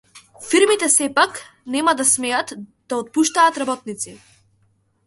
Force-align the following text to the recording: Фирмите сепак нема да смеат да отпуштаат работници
Фирмите 0.51 0.87
сепак 0.93 1.33
нема 1.75 1.95
да 2.01 2.09
смеат 2.15 2.55
да 2.89 2.99
отпуштаат 3.03 3.63
работници 3.65 4.19